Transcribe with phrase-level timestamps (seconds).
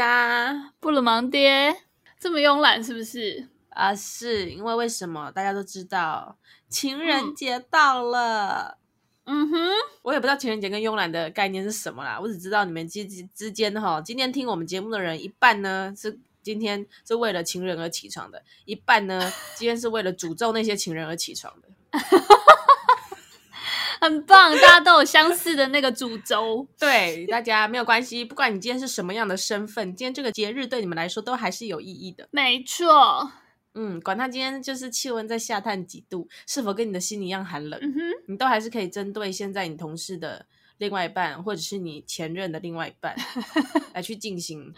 [0.00, 1.76] 家，布鲁芒爹
[2.18, 3.48] 这么慵懒是不是？
[3.68, 5.30] 啊，是因为为什么？
[5.30, 6.38] 大家都知道
[6.70, 8.78] 情人节到了。
[9.26, 9.58] 嗯哼，
[10.00, 13.04] 我也不知道情人节跟慵懒的概念是什么啦，我只知道你们之
[13.34, 21.68] 之间哈，今天听我们节目的人一半呢是今天是为了情人而起床的，一半呢今天是为了诅咒那些情人而起床的。
[24.00, 26.66] 很棒，大家都有相似的那个主轴。
[26.80, 32.26] 对，大家没有关系，不管你今天是什么样的身份，今天这个节日对你们来说都还是有意义的。
[32.30, 33.30] 没错，
[33.74, 37.94] 嗯，管他今天就是气温在下探几度，是否跟你的心一样寒冷，嗯，
[38.28, 40.46] 你都还是可以针对现在你同事的
[40.78, 43.14] 另外一半，或者是你前任的另外一半，
[43.92, 44.72] 来去进行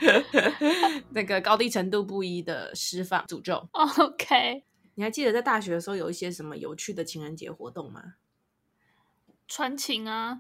[1.14, 3.68] 那个高低程度不一的释放诅咒。
[3.70, 4.64] OK，
[4.96, 8.02] 你还记得在大学的时候有一些什么有趣的情人节活动吗？
[9.54, 10.38] 传情啊，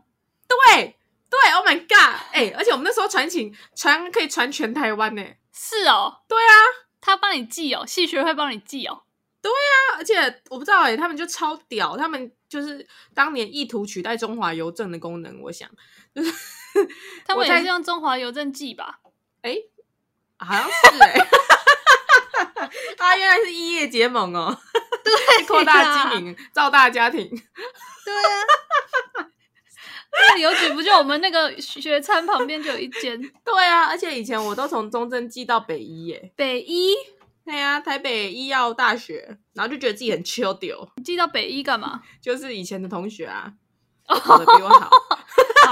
[0.48, 0.96] 对
[1.28, 5.22] 对，Oh my God，哎、欸，而且我们那时候传情传可以传全台湾呢。
[5.52, 6.54] 是哦，对啊，
[6.98, 9.02] 他帮你寄哦，戏学会帮你寄哦，
[9.42, 10.16] 对啊，而且
[10.48, 15.68] 我不知道哎，他们就超屌，他们就是当年意图取代中华邮政的功能，我想。
[16.14, 16.32] 就是
[17.26, 19.00] 他们也是用中华邮政寄吧？
[19.42, 19.58] 哎，
[20.38, 21.12] 好像是哎，
[22.96, 24.58] 啊，原来是异业结盟哦，
[25.04, 25.12] 对，
[25.44, 27.28] 扩大经营，造大家庭。
[28.04, 28.42] 对啊，
[30.34, 33.20] 那邮局不就我们那个学餐旁边就有一间？
[33.44, 36.32] 对啊，而且以前我都从中正寄到北医耶。
[36.36, 36.94] 北医？
[37.44, 40.88] 对啊，台北医药大学，然后就觉得自己很秋丢。
[40.96, 42.00] 你寄到北医干嘛？
[42.20, 43.52] 就是以前的同学啊，
[44.06, 44.88] 考的比我好。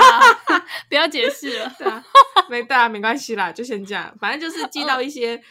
[0.00, 2.04] 啊、不要解释了， 对啊，
[2.48, 4.16] 没对啊，没关系啦，就先这样。
[4.20, 5.42] 反正就是寄到一些。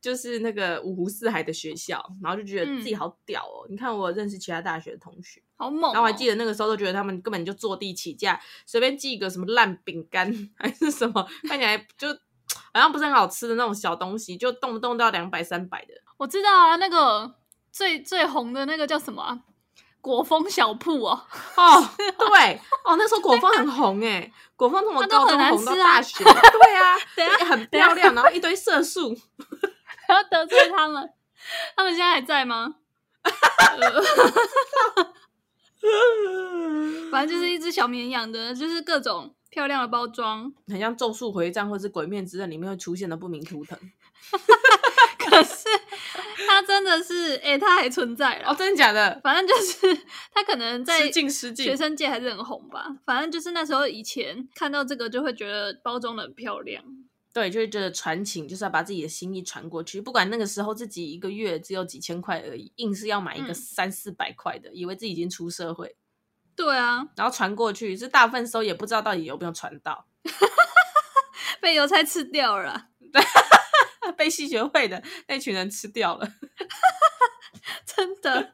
[0.00, 3.66] 就是那个五湖四海的学校，然后就觉得自己好屌哦！
[3.68, 5.94] 嗯、你看我认识其他大学的同学，好猛、哦。
[5.94, 12.08] 然后我还记得那个时候都觉得他们根本就坐地起价，随便寄一个什么烂饼干还是什么，看起来就
[12.72, 15.94] 好像不是很好吃的那种小东西，就动不动都要两百三百的。
[16.16, 17.34] 我知道啊，那个
[17.70, 19.38] 最最红的那个叫什么、啊？
[20.00, 21.26] 果风小铺哦。
[21.56, 29.14] 哦，对哦，那时候果风很红哎，果风从我高中红到大学，啊对啊，对啊，很漂亮，然后一堆色素。
[29.14, 31.08] 不要得罪他们，
[31.76, 32.74] 他们现在还在吗？
[37.10, 43.78] 反正就是一只小绵羊的，就是各种漂亮的包装， 很像《咒术回战》或是《鬼面之刃》里面会出现的不明图腾。
[45.18, 45.68] 可是
[46.46, 49.20] 它真的是，哎、欸，它还存在了哦，真的假的？
[49.22, 49.98] 反正就是
[50.32, 52.86] 它可能在学生界还是很红吧。
[53.06, 56.82] 反正就是那时候以前看到这个就会觉得包装的很漂亮。
[57.32, 65.96] 对，就是觉得传情就是要把自己的心意传过去，不管那个时候自己一个月只有几千块而已，硬是要买一个三四百块的，嗯、以为自己已经出社会。
[66.54, 70.06] 对啊，然后传过去，这大部分时候也不知道到底有没有传到，
[71.62, 72.88] 被邮差吃掉了，
[74.18, 76.28] 被吸血会的那群人吃掉了，
[77.86, 78.52] 真的。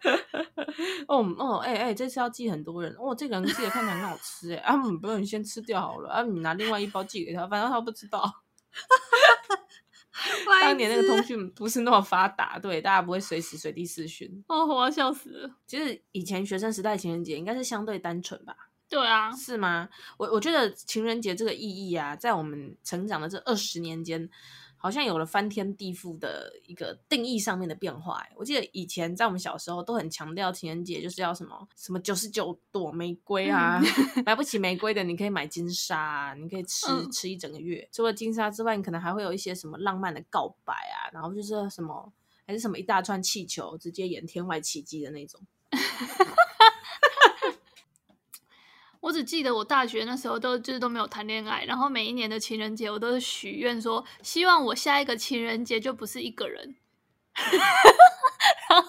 [1.09, 8.33] 哦哦，哎、欸、哎、欸，这次要寄很多人，哦，这个人寄的看起来很好吃，哎，啊，不用，你先吃掉好了，啊，你拿另外一包寄给他，反正他不知道。
[10.61, 14.45] 当年那个通讯不是那么发达，对，大家不会随时随地视讯。
[14.49, 15.51] 哦，我要笑死了。
[15.67, 18.55] 其实以前学生时代情人节应该是相对单纯吧？
[18.89, 19.89] 对啊，是吗？
[20.17, 24.29] 我我觉得情人节这个意义啊，在我们成长的这二十年间。
[24.79, 28.25] 好像有了翻天地覆的一个定义上面的变化。
[28.37, 33.81] 我记得以前在我们小时候都很强调情人节就是要什么什么九十九朵玫瑰啊，
[34.17, 37.89] 嗯、 买不起玫瑰的你可以买金沙啊，你可以吃、嗯、吃一整个月。
[37.93, 42.13] 除了金沙之外，你可能还会有一些什么浪漫的告白啊，然后就是什么
[42.47, 45.41] 还是什么一大串气球，直接演天外奇迹的那种。
[49.09, 56.77] 我只记得我大学那时候都就是都没有谈恋爱，然后每一年的情人节我都是许愿说，希望我下一个情人节就不是一个人，
[58.69, 58.89] 然后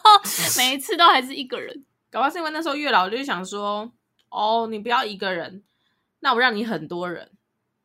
[0.57, 1.85] 每一次都还是一个人。
[2.11, 3.89] 搞不好是因为那时候月老就想说，
[4.27, 5.63] 哦，你不要一个人，
[6.19, 7.31] 那我让你很多人。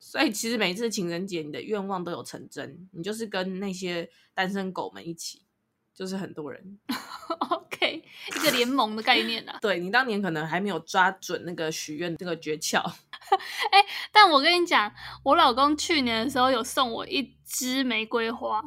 [0.00, 5.44] 所以其实每一次情人节，你的愿望都有成真，你就是跟那些单身狗们一起。
[5.94, 6.79] 就是很多人，
[7.50, 9.56] OK，一个联盟的概念啊。
[9.62, 12.82] 对，你当年可能还没有抓准那个许愿这个诀窍。
[13.70, 14.93] 哎、欸，但我跟你讲，
[15.23, 18.62] 我老公去年的时候有送我一支玫瑰花，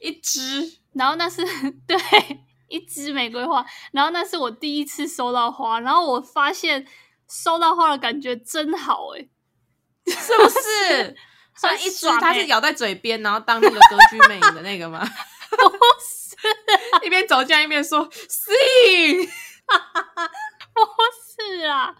[0.00, 1.44] 一支，然后那是
[1.86, 1.96] 对
[2.68, 6.86] 一支玫瑰花，然后那是我第一次收到花，然后我发现
[7.28, 9.30] 收到花的感觉真好、欸，
[10.06, 11.16] 哎，是不是？
[11.54, 15.06] 算一支，它是咬在嘴边，然后当那个歌剧魅影的那个吗？
[15.50, 15.56] 不
[16.00, 16.21] 是。
[17.02, 19.26] 一边走这样一边说 “sing”，
[20.74, 20.80] 不
[21.42, 21.94] 是啊，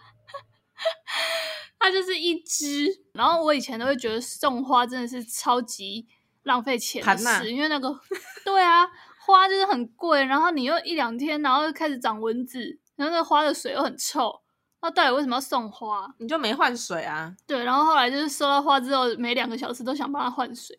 [1.79, 2.87] 它就是一只。
[3.13, 6.07] 然后我以前都会觉得送花真的是超级
[6.43, 7.89] 浪费钱的事，因为那个
[8.45, 8.87] 对啊，
[9.25, 12.59] 花就是很贵，然后你又一两天，然后又开始长蚊子，
[12.95, 14.41] 然后那个花的水又很臭，
[14.81, 16.13] 那到底为什么要送花？
[16.19, 17.33] 你就没换水啊？
[17.47, 20.75] 对，然后后来就是收到花之后，每两个小时都想帮他换水。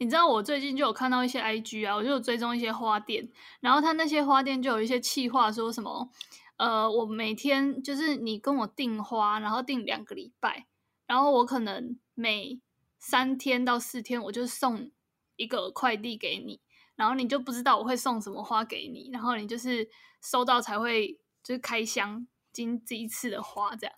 [0.00, 3.28] 你知道我最近就有看到一些 IG 啊，我就有追踪一些花店，
[3.60, 6.10] 然后他那些花店就有一些气话说什么，
[6.56, 10.66] 呃，我每天就是你跟我订花，然后订两个礼拜，
[11.06, 12.58] 然后我可能每
[12.98, 14.90] 三天到四天我就送
[15.36, 16.62] 一个快递给你，
[16.96, 19.86] 然后你就不知道我会送什么花给你，然后你就是
[20.22, 23.94] 收到才会就是开箱今这一次的花这样，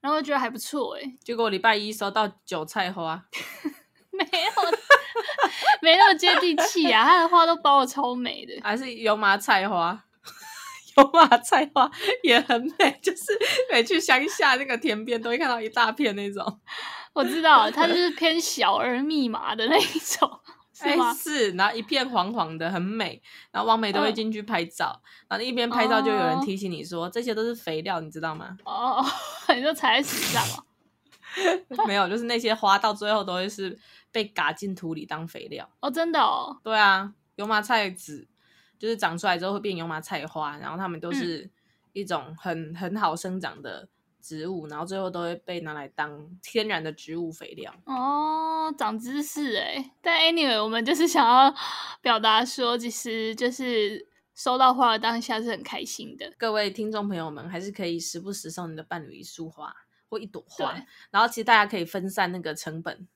[0.00, 3.26] 然后我觉得还不错哎，结果礼拜一收到韭菜花，
[4.12, 4.91] 没有。
[5.82, 7.04] 没那么接地气啊！
[7.04, 10.02] 他的花都包的超美的，还是油麻菜花，
[10.96, 11.90] 油麻菜花
[12.22, 13.38] 也很美， 就是
[13.70, 16.60] 每去乡下那个田边都会看到一大片那种。
[17.12, 20.40] 我知道，它就是偏小而密麻的那一种，
[20.74, 21.12] 是吗？
[21.12, 23.20] 欸、是，然后一片黄黄的，很美。
[23.50, 28.56] 然后网美都会进去拍照，嗯、然后一边拍照就有人提醒你说、哦、这些都是肥料，你知道吗？
[28.64, 29.04] 哦，
[29.54, 30.64] 你就踩在屎上哦。
[31.86, 33.78] 没有，就是那些花到最后都会是
[34.10, 36.60] 被嘎进土里当肥料哦，真的哦。
[36.62, 38.26] 对啊，油麻菜籽
[38.78, 41.50] 就是长出来之后会变油麻菜花，然后它们都是
[41.92, 43.88] 一种很很好生长的
[44.20, 47.74] 植物，然后最后都会被拿来当天然的植物肥料。
[47.84, 49.92] 哦，长知识哎！
[50.00, 51.54] 但 anyway，我们就是想要
[52.00, 56.32] 表达说，其实就是收到花的当下是很开心的。
[56.38, 59.74] 各位听众朋友们，还是可以时不时送你的伴侣一束花。
[60.12, 60.74] 或一朵花，
[61.10, 63.08] 然后其实大家可以分散那个成本，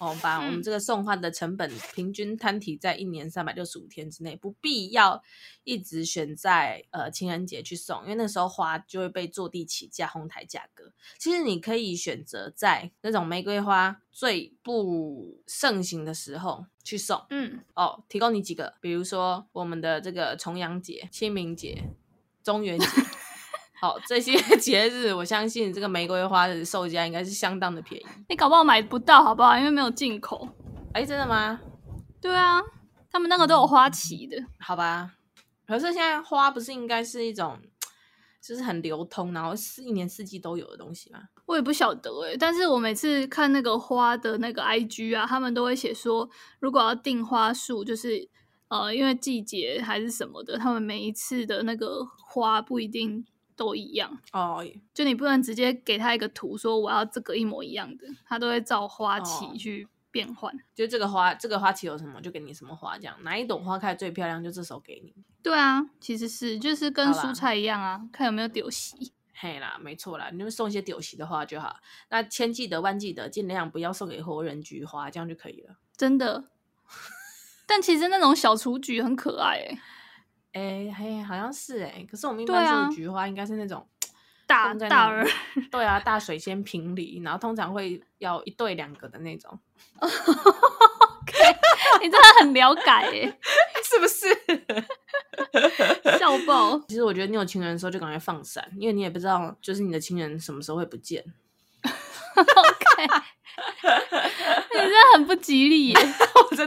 [0.00, 5.22] 哦，把我们这个送花的成本平均摊提在一年三百六十五天之内，不必要
[5.62, 10.92] 一直选在呃情人节去送，因为那时候花就会被坐地起价哄抬价格。
[11.18, 21.84] 其实你可以选择在那种玫瑰花最不盛行的时候去送，嗯，哦，提供你几个，比如说我们的这个重阳节、清明节、
[22.42, 22.86] 中元节。
[23.80, 28.06] 好，这些 节日，我相信这个玫瑰花的售价应该是相当的便宜。
[28.28, 29.56] 你搞不好买不到，好不好？
[29.56, 30.46] 因为没有进口。
[30.92, 31.58] 哎，真的吗？
[32.20, 32.60] 对啊，
[33.10, 34.36] 他们那个都有花期的。
[34.58, 35.12] 好吧，
[35.66, 37.58] 可是现在花不是应该是一种，
[38.46, 41.20] 就是很流通，然后是一年四季都有的东西吗？
[41.46, 46.28] 我也不晓得哎，但是我每次看那个花的那个 IG 啊，他们都会写说，
[46.58, 48.28] 如果要订花束，就是
[48.68, 53.24] 呃，因为季节还是什么的，他们每一次的那个花不一定。
[53.60, 60.50] 都一样哦，oh, 就你不能直接给他一个图说我要这个一模一样的，他都会照花期去变换。
[60.50, 65.14] Oh, 就这个花，这个花期有什么就给你什么花，这样哪一朵花开最漂亮就这时候给你。
[65.42, 69.12] 对啊，其实是就是跟蔬菜一样啊，看有没有丢席。
[69.34, 71.76] 嘿啦，没错啦，你就送一些丢席的花就好。
[72.08, 75.76] 那千记得万记得，尽量不要送给活人菊花，这样就可以了。
[75.98, 76.44] 真的，
[77.66, 79.78] 但其实那种小雏菊很可爱哎。
[80.52, 83.86] 哎嘿，好像是哎，可是我们一般说的菊花应该是那种
[84.46, 85.24] 大大儿，
[85.70, 89.58] 对啊，大水仙平梨，然后通常会要一对两个的那种。
[92.00, 93.10] 你真的很了解哎，
[93.84, 94.34] 是不是？
[96.18, 96.78] 笑爆！
[96.88, 101.22] 其实我觉得你有情人的时候就赶快放闪，因为你也不知道，就是你的情人什么时候会不见。
[102.34, 103.06] OK，
[104.72, 105.94] 你真的很不吉利耶！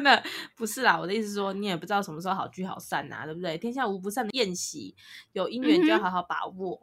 [0.03, 0.23] 我真的
[0.55, 3.57] 不是啦，我的意思是说，你也不知道什么时候好聚好散呐、啊，对不对？
[3.57, 4.93] 天下无不散的宴席，
[5.31, 6.77] 有姻缘就要好好把握。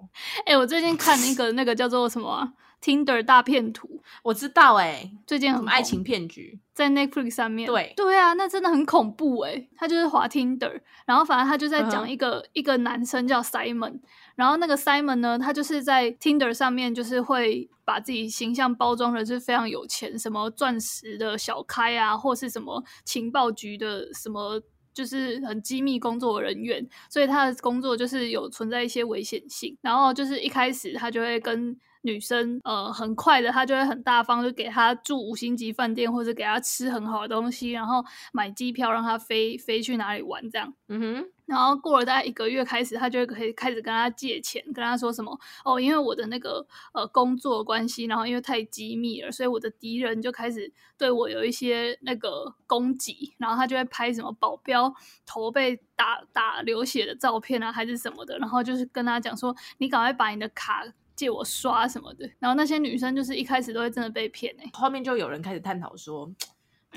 [0.46, 2.50] 哎、嗯欸，我最近看那个那个叫做什么、啊、
[2.80, 7.66] Tinder 大骗图，我知道哎、欸，最近很爱情骗局在 Netflix 上面。
[7.66, 12.46] 对对啊，那真的很恐怖哎、欸，他就是滑 Tinder，然后反正他就在讲一个、uh.
[12.54, 14.00] 一个男生叫 Simon。
[14.34, 24.58] 然后那个 Simon 呢，他就是在 Tinder 上面，就是会把自己形象包装的，是非常有钱，什么钻石的小开啊，或是什么情报局的什么，
[24.94, 29.76] 就是很机密工作人员，所以他的工作就是有存在一些危险性。
[29.82, 40.72] 然后就是一开始他就会跟女生，呃，很快的她就会很大方，就给她住五星级饭店，或者给她吃很好的东西，然后买机票让她飞飞去哪里玩这样。
[40.88, 41.30] 嗯哼。
[41.46, 54.94] 然后过了大概一个月，开始他就会可以开始跟他借钱，跟他说什么哦，因为我的那个呃工作关系，然后因为太机密了，所以我的敌人就开始对我有一些那个攻击，然后他就会拍什么保镖
[55.26, 60.84] 头被打打流血的照片啊，还是什么的，然后就是跟他讲说，你赶快把你的卡
[61.20, 66.32] 借我刷什么的，然后那些女生就是一开始都会真的被骗哎，后面就有人开始探讨说。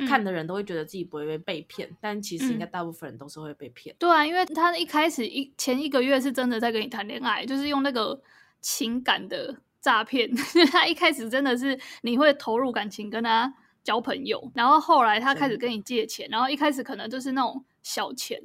[0.08, 3.96] 看的人都会觉得自己不会被被骗，嗯、但其实应该大部分人都是会被骗。
[4.00, 8.20] 对啊，因为他一开始一前一个月是真的在跟你谈恋爱，就是用那个
[8.60, 10.28] 情感的诈骗。
[10.72, 13.54] 他一开始真的是你会投入感情跟他
[13.84, 18.42] 交朋友，然后后来他开始跟你借钱，然后一开始可能就是那种小钱，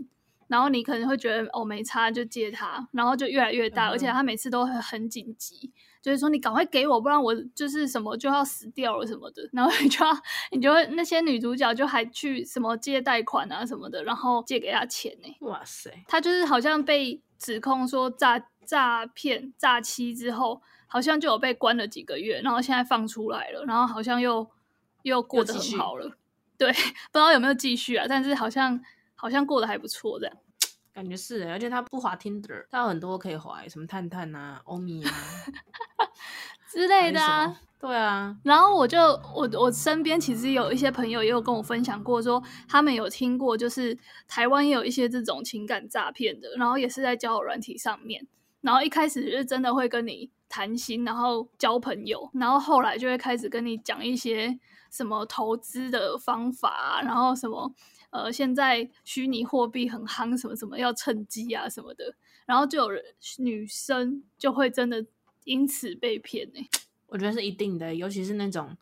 [0.49, 10.13] 然后你可能会觉得哦没差就借他，然后就越来越大，嗯、而且他每次都很很紧急，就是说你赶快给我，不然我就是什么就要死掉了什么的，然后你就要
[10.51, 24.49] 你就会那些女主角就还去什么借贷款啊什么的，然后借给他钱呢，哇塞，他就是好像被指控说诈诈骗诈欺之后，好像就有被关了几个月，然后现在放出来了，然后好像又。
[25.03, 26.19] 又过得很好了，
[26.59, 26.71] 对，
[27.13, 28.05] 不知道有没有继续啊？
[28.09, 28.79] 但是好像
[29.21, 30.37] 好像过得还不错，这样
[30.95, 31.51] 感觉是、欸。
[31.51, 35.11] 而且他不滑 Tinder，他有很多可以滑，什么探探啊、欧米啊
[36.71, 37.61] 之类的啊。
[37.81, 38.99] 对啊，然后我就
[39.35, 43.99] 我我身边其实有一些朋友也有跟我分享过，说他们有听过，就是
[44.29, 48.27] 台湾也有一些这种情感诈骗的，然后也是在交友软体上面，
[48.61, 54.59] 然后一开始是真的会跟你谈心，然后交朋友，然后后来就会开始跟你讲一些。
[54.91, 57.71] 什么投资的方法啊，然后什么
[58.11, 62.15] 呃，现在虚拟货币很夯，什么什么要趁机啊什么的，
[62.47, 63.03] 然后就有人
[63.39, 65.05] 女生就会真的
[65.45, 66.69] 因此被骗呢、欸。
[67.07, 68.77] 我觉得是一定的，尤其是那种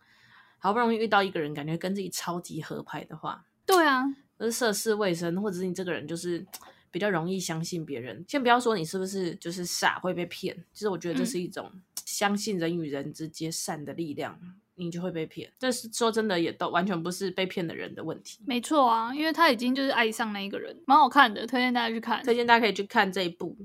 [0.58, 4.04] 好不容易遇到一个人，感觉跟自己超级合拍的话，对啊，
[4.38, 6.46] 就是涉世未深，或者是你这个人就是
[6.90, 8.24] 比较容易相信别人。
[8.28, 11.72] 先不要说你是不是就是傻会被骗，其实我觉得这是一种
[12.04, 14.38] 相信人与人之间善的力量。
[14.42, 18.38] 嗯你就会被骗，这是说真的，也都完全不是被骗的人的问题。
[18.46, 22.22] 没错啊，因为他已经就是爱上那一个人，蛮好看的，推荐大家去看。
[22.22, 23.56] 推荐大家可以去看这一部，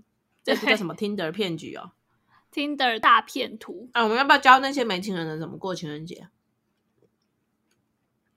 [0.43, 1.91] 这部叫什么？Tinder 骗局哦，
[2.53, 3.89] Tinder 大骗图。
[3.93, 6.29] 啊，我们要不要教那些没情人的怎么过情人节？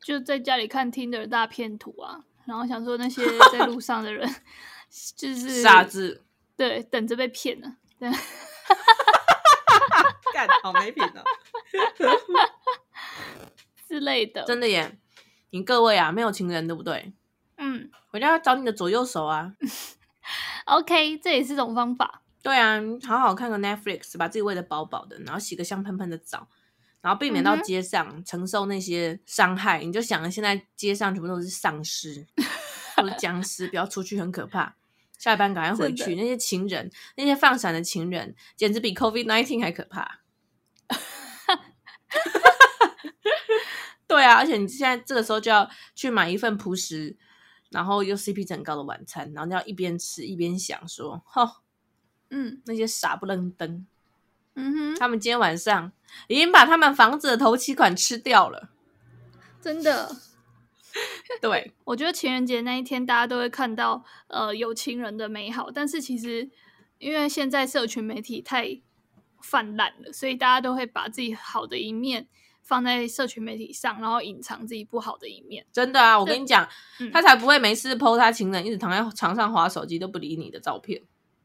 [0.02, 4.28] 就在家里看 Tinder 大骗图啊，然后想说那些 在路上的人
[5.16, 6.24] 就是 傻子，
[6.56, 7.76] 对，等着被骗呢。
[7.98, 8.10] 对。
[10.32, 11.22] 干好没品哦，
[13.86, 14.98] 之类的，真的耶！
[15.50, 17.12] 你各位啊，没有情人对不对？
[17.56, 19.54] 嗯，回家要找你的左右手啊。
[20.66, 22.22] OK，这也是种方法。
[22.42, 26.48] 对啊，好好看个 Netflix，把自己喂的饱饱的，然后洗个香喷喷的澡，
[27.00, 29.82] 然后避免到街上承受那些伤害。
[29.82, 32.26] 嗯、你就想，现在街上全部都是丧尸
[32.96, 34.74] 或者僵尸，不要出去，很可怕。
[35.18, 36.14] 下班赶快回去。
[36.16, 40.20] 那些情人，那些放闪的情人，简直比 COVID-19 还可怕。
[44.14, 47.16] 对啊，而且你现在这个时候就要去买一份朴实，
[47.70, 51.62] 然后又 CP 值很高的晚餐，然后你要一边吃一边想说：“哈，
[52.30, 53.84] 嗯，那些傻不愣登，
[54.54, 55.90] 嗯哼，他们今天晚上
[56.28, 58.70] 已经把他们房子的头期款吃掉了，
[59.60, 60.16] 真的。”
[61.42, 66.48] 对， 我觉得情人节那一天大家都会看到呃有情人的美好，但是其实
[66.98, 68.80] 因为现在社群媒体太
[69.42, 72.28] 泛滥了，所以大家都会把自己好的一面
[72.64, 75.64] 放在社群媒体上，然后隐藏自己不好的一面。
[75.70, 76.66] 真的啊，我跟你讲，
[76.98, 81.02] 嗯、他才不会没事 po 他情人一直躺在床上滑手机都不理你的照片。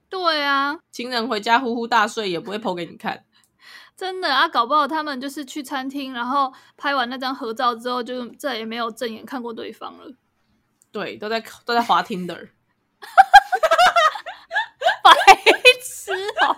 [0.09, 3.25] 对啊，情人回家呼呼大睡也不会 po 给你看。
[3.97, 10.13] 真的啊，搞不好他们就是去餐厅，然后拍完那张合照之后，就再也没有正眼看过对方了。
[10.91, 12.49] 对，都在都在滑 Tinder，
[15.03, 15.13] 白
[15.83, 16.55] 痴哦，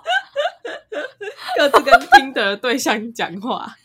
[1.58, 3.76] 各自跟 Tinder 的对象讲话。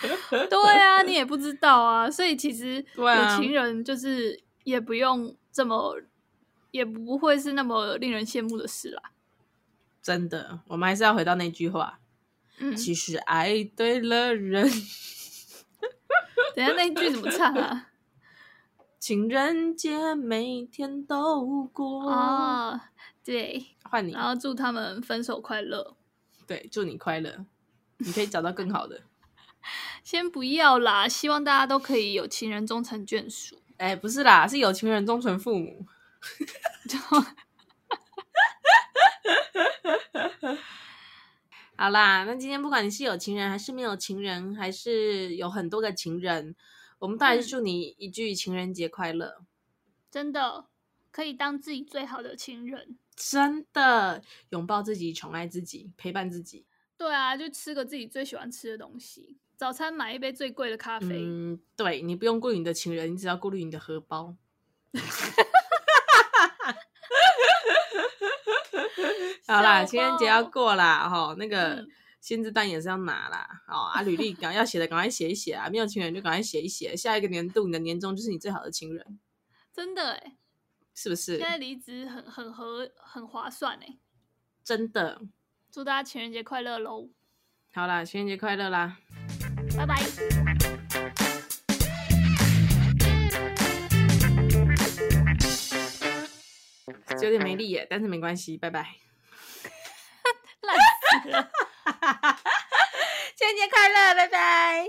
[0.48, 5.96] 对啊，你也不知道啊，所以其实有情人就是也不用这么，
[6.70, 9.02] 也不会是那么令人羡慕的事啦。
[10.02, 12.00] 真的，我们还是要回到那句话。
[12.60, 14.68] 嗯、其实爱对了人，
[16.56, 17.90] 等下那句怎么唱啊？
[18.98, 22.80] 情人节每天都过哦，
[23.24, 25.96] 对，换你，然后祝他们分手快乐。
[26.48, 27.44] 对，祝你快乐，
[27.98, 29.02] 你可以找到更好的。
[30.02, 33.60] 先不要啦，希望大家都可以有情人终成眷属。
[33.76, 35.86] 哎，不是啦，是有情人终成父母。
[41.76, 46.56] 好啦，那今天不管你是有情人还是没有情人，还是有很多个情人，
[46.98, 49.44] 我们当然是祝你一句情人节快乐。
[50.10, 50.66] 真的
[51.12, 56.66] 可以当自己最好的情人，真的拥抱自己，宠爱自己，陪伴自己。
[56.96, 61.20] 对啊，就吃个自己最喜欢吃的东西，早餐买一杯最贵的咖啡。
[61.20, 64.36] 嗯，对，你不用顾虑你的情人，你只要顾虑你的荷包。
[69.48, 71.84] 好啦，情人节要过啦，哈，那个
[72.20, 79.18] 薪资单也是要拿啦，哦啊，履历赶要写的赶快写一写啊，没有情人就赶快写一写，下一个年度你的年终就是你最好的情人，
[79.72, 80.36] 真的哎，
[80.94, 81.36] 是不是？
[81.36, 83.98] 现在离职很很合很划算哎，
[84.62, 85.20] 真的，
[85.72, 87.10] 祝大家情人节快乐喽！
[87.72, 88.98] 好啦，情人节快乐啦，
[89.76, 89.96] 拜拜。
[97.20, 98.80] 有点没力耶，但是没关系，拜拜。
[100.62, 100.76] 烂
[101.22, 101.42] 死了！
[103.36, 104.86] 春节快乐，拜拜，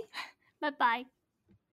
[0.60, 1.19] 拜拜。